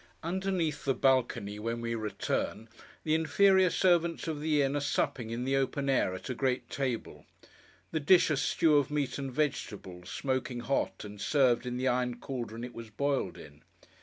Underneath 0.23 0.83
the 0.83 0.95
balcony, 0.95 1.59
when 1.59 1.79
we 1.79 1.93
return, 1.93 2.67
the 3.03 3.13
inferior 3.13 3.69
servants 3.69 4.27
of 4.27 4.41
the 4.41 4.63
inn 4.63 4.75
are 4.75 4.79
supping 4.79 5.29
in 5.29 5.43
the 5.43 5.55
open 5.55 5.91
air, 5.91 6.15
at 6.15 6.27
a 6.27 6.33
great 6.33 6.67
table; 6.71 7.23
the 7.91 7.99
dish, 7.99 8.31
a 8.31 8.37
stew 8.37 8.77
of 8.77 8.89
meat 8.89 9.19
and 9.19 9.31
vegetables, 9.31 10.09
smoking 10.09 10.61
hot, 10.61 11.03
and 11.05 11.21
served 11.21 11.67
in 11.67 11.77
the 11.77 11.87
iron 11.87 12.15
cauldron 12.19 12.63
it 12.63 12.73
was 12.73 12.89
boiled 12.89 13.37
in. 13.37 13.61